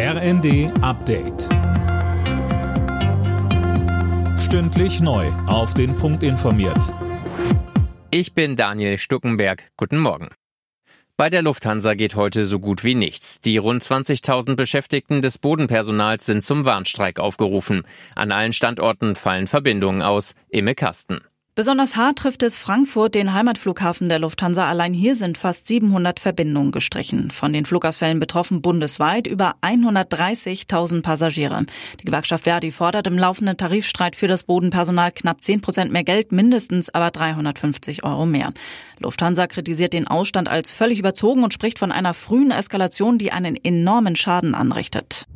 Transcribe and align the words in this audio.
RND 0.00 0.70
Update. 0.80 1.48
Stündlich 4.38 5.00
neu. 5.00 5.26
Auf 5.48 5.74
den 5.74 5.96
Punkt 5.96 6.22
informiert. 6.22 6.94
Ich 8.12 8.32
bin 8.32 8.54
Daniel 8.54 8.96
Stuckenberg. 8.96 9.72
Guten 9.76 9.98
Morgen. 9.98 10.28
Bei 11.16 11.30
der 11.30 11.42
Lufthansa 11.42 11.94
geht 11.94 12.14
heute 12.14 12.44
so 12.44 12.60
gut 12.60 12.84
wie 12.84 12.94
nichts. 12.94 13.40
Die 13.40 13.56
rund 13.56 13.82
20.000 13.82 14.54
Beschäftigten 14.54 15.20
des 15.20 15.36
Bodenpersonals 15.38 16.26
sind 16.26 16.44
zum 16.44 16.64
Warnstreik 16.64 17.18
aufgerufen. 17.18 17.82
An 18.14 18.30
allen 18.30 18.52
Standorten 18.52 19.16
fallen 19.16 19.48
Verbindungen 19.48 20.02
aus. 20.02 20.36
Imme 20.48 20.76
Kasten. 20.76 21.22
Besonders 21.58 21.96
hart 21.96 22.20
trifft 22.20 22.44
es 22.44 22.60
Frankfurt, 22.60 23.16
den 23.16 23.34
Heimatflughafen 23.34 24.08
der 24.08 24.20
Lufthansa. 24.20 24.68
Allein 24.68 24.94
hier 24.94 25.16
sind 25.16 25.36
fast 25.36 25.66
700 25.66 26.20
Verbindungen 26.20 26.70
gestrichen. 26.70 27.32
Von 27.32 27.52
den 27.52 27.66
Flugausfällen 27.66 28.20
betroffen 28.20 28.62
bundesweit 28.62 29.26
über 29.26 29.56
130.000 29.62 31.02
Passagiere. 31.02 31.66
Die 32.00 32.04
Gewerkschaft 32.04 32.44
Verdi 32.44 32.70
fordert 32.70 33.08
im 33.08 33.18
laufenden 33.18 33.56
Tarifstreit 33.56 34.14
für 34.14 34.28
das 34.28 34.44
Bodenpersonal 34.44 35.10
knapp 35.10 35.42
10 35.42 35.60
Prozent 35.60 35.90
mehr 35.90 36.04
Geld, 36.04 36.30
mindestens 36.30 36.90
aber 36.90 37.10
350 37.10 38.04
Euro 38.04 38.24
mehr. 38.24 38.52
Lufthansa 39.00 39.48
kritisiert 39.48 39.94
den 39.94 40.06
Ausstand 40.06 40.48
als 40.48 40.70
völlig 40.70 41.00
überzogen 41.00 41.42
und 41.42 41.52
spricht 41.52 41.80
von 41.80 41.90
einer 41.90 42.14
frühen 42.14 42.52
Eskalation, 42.52 43.18
die 43.18 43.32
einen 43.32 43.56
enormen 43.56 44.14
Schaden 44.14 44.54
anrichtet. 44.54 45.26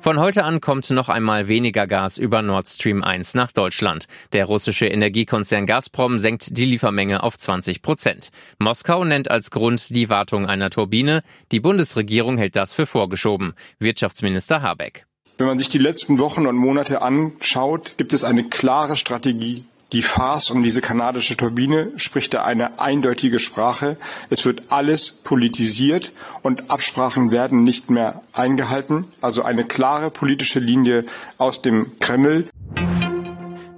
Von 0.00 0.18
heute 0.18 0.44
an 0.44 0.62
kommt 0.62 0.88
noch 0.88 1.10
einmal 1.10 1.46
weniger 1.46 1.86
Gas 1.86 2.16
über 2.16 2.40
Nord 2.40 2.66
Stream 2.68 3.04
1 3.04 3.34
nach 3.34 3.52
Deutschland. 3.52 4.06
Der 4.32 4.46
russische 4.46 4.86
Energiekonzern 4.86 5.66
Gazprom 5.66 6.18
senkt 6.18 6.56
die 6.56 6.64
Liefermenge 6.64 7.22
auf 7.22 7.36
20 7.36 7.82
Prozent. 7.82 8.30
Moskau 8.58 9.04
nennt 9.04 9.30
als 9.30 9.50
Grund 9.50 9.90
die 9.94 10.08
Wartung 10.08 10.46
einer 10.46 10.70
Turbine. 10.70 11.22
Die 11.52 11.60
Bundesregierung 11.60 12.38
hält 12.38 12.56
das 12.56 12.72
für 12.72 12.86
vorgeschoben. 12.86 13.52
Wirtschaftsminister 13.78 14.62
Habeck. 14.62 15.04
Wenn 15.36 15.48
man 15.48 15.58
sich 15.58 15.68
die 15.68 15.76
letzten 15.76 16.18
Wochen 16.18 16.46
und 16.46 16.56
Monate 16.56 17.02
anschaut, 17.02 17.94
gibt 17.98 18.14
es 18.14 18.24
eine 18.24 18.44
klare 18.44 18.96
Strategie 18.96 19.64
die 19.92 20.02
Farce 20.02 20.50
um 20.50 20.62
diese 20.62 20.80
kanadische 20.80 21.36
Turbine 21.36 21.90
spricht 21.96 22.34
da 22.34 22.44
eine 22.44 22.78
eindeutige 22.78 23.40
Sprache. 23.40 23.96
Es 24.28 24.44
wird 24.44 24.62
alles 24.68 25.10
politisiert 25.10 26.12
und 26.42 26.70
Absprachen 26.70 27.32
werden 27.32 27.64
nicht 27.64 27.90
mehr 27.90 28.22
eingehalten. 28.32 29.06
Also 29.20 29.42
eine 29.42 29.64
klare 29.64 30.10
politische 30.10 30.60
Linie 30.60 31.04
aus 31.38 31.60
dem 31.62 31.98
Kreml. 31.98 32.48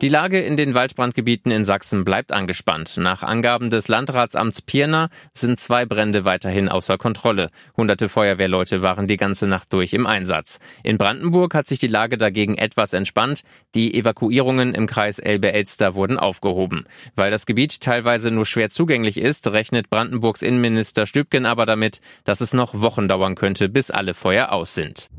Die 0.02 0.08
Lage 0.08 0.40
in 0.40 0.56
den 0.56 0.74
Waldbrandgebieten 0.74 1.52
in 1.52 1.62
Sachsen 1.62 2.02
bleibt 2.02 2.32
angespannt. 2.32 2.96
Nach 2.96 3.22
Angaben 3.22 3.70
des 3.70 3.86
Landratsamts 3.86 4.60
Pirna 4.60 5.10
sind 5.32 5.60
zwei 5.60 5.86
Brände 5.86 6.24
weiterhin 6.24 6.68
außer 6.68 6.98
Kontrolle. 6.98 7.50
Hunderte 7.76 8.08
Feuerwehrleute 8.08 8.82
waren 8.82 9.06
die 9.06 9.16
ganze 9.16 9.46
Nacht 9.46 9.72
durch 9.72 9.92
im 9.92 10.08
Einsatz. 10.08 10.58
In 10.82 10.98
Brandenburg 10.98 11.54
hat 11.54 11.68
sich 11.68 11.78
die 11.78 11.86
Lage 11.86 12.18
dagegen 12.18 12.58
etwas 12.58 12.94
entspannt. 12.94 13.42
Die 13.76 13.94
Evakuierungen 13.94 14.74
im 14.74 14.88
Kreis 14.88 15.20
Elbe-Elster 15.20 15.94
wurden 15.94 16.18
aufgehoben. 16.18 16.84
Weil 17.14 17.30
das 17.30 17.46
Gebiet 17.46 17.80
teilweise 17.80 18.32
nur 18.32 18.44
schwer 18.44 18.70
zugänglich 18.70 19.18
ist, 19.18 19.46
rechnet 19.52 19.88
Brandenburgs 19.88 20.42
Innenminister 20.42 21.06
Stübgen 21.06 21.46
aber 21.46 21.64
damit, 21.64 22.00
dass 22.24 22.40
es 22.40 22.52
noch 22.52 22.80
Wochen 22.80 23.06
dauern 23.06 23.36
könnte, 23.36 23.68
bis 23.68 23.92
alle 23.92 24.14
Feuer 24.14 24.50
aus 24.50 24.74
sind. 24.74 25.10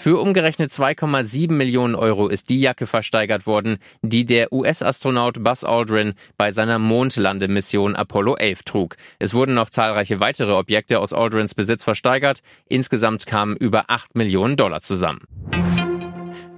Für 0.00 0.18
umgerechnet 0.18 0.70
2,7 0.70 1.52
Millionen 1.52 1.94
Euro 1.94 2.28
ist 2.28 2.48
die 2.48 2.58
Jacke 2.58 2.86
versteigert 2.86 3.46
worden, 3.46 3.76
die 4.00 4.24
der 4.24 4.50
US-Astronaut 4.50 5.44
Buzz 5.44 5.62
Aldrin 5.62 6.14
bei 6.38 6.52
seiner 6.52 6.78
Mondlandemission 6.78 7.94
Apollo 7.94 8.36
11 8.36 8.62
trug. 8.62 8.96
Es 9.18 9.34
wurden 9.34 9.54
noch 9.54 9.68
zahlreiche 9.68 10.18
weitere 10.18 10.52
Objekte 10.52 11.00
aus 11.00 11.12
Aldrins 11.12 11.54
Besitz 11.54 11.84
versteigert. 11.84 12.40
Insgesamt 12.66 13.26
kamen 13.26 13.58
über 13.58 13.90
8 13.90 14.16
Millionen 14.16 14.56
Dollar 14.56 14.80
zusammen. 14.80 15.20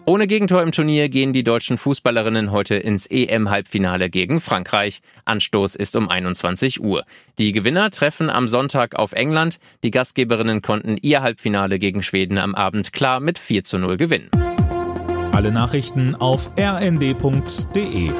Ohne 0.04 0.26
Gegentor 0.26 0.62
im 0.62 0.72
Turnier 0.72 1.08
gehen 1.08 1.32
die 1.32 1.44
deutschen 1.44 1.78
Fußballerinnen 1.78 2.50
heute 2.50 2.74
ins 2.74 3.06
EM-Halbfinale 3.06 4.10
gegen 4.10 4.40
Frankreich. 4.40 5.00
Anstoß 5.26 5.76
ist 5.76 5.94
um 5.94 6.08
21 6.08 6.82
Uhr. 6.82 7.04
Die 7.38 7.52
Gewinner 7.52 7.88
treffen 7.90 8.28
am 8.28 8.48
Sonntag 8.48 8.96
auf 8.96 9.12
England. 9.12 9.60
Die 9.84 9.92
Gastgeberinnen 9.92 10.60
konnten 10.60 10.96
ihr 11.00 11.22
Halbfinale 11.22 11.78
gegen 11.78 12.02
Schweden 12.02 12.38
am 12.38 12.56
Abend 12.56 12.92
klar 12.92 13.20
mit 13.20 13.38
4 13.38 13.62
zu 13.62 13.78
0 13.78 13.96
gewinnen. 13.96 14.28
Alle 15.30 15.52
Nachrichten 15.52 16.16
auf 16.16 16.50
rnd.de 16.58 18.10